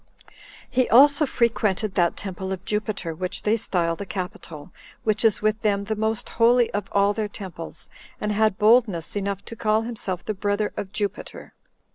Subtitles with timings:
[0.67, 4.71] He also frequented that temple of Jupiter which they style the Capitol,
[5.03, 7.87] which is with them the most holy of all their temples,
[8.19, 11.53] and had boldness enough to call himself the brother of Jupiter.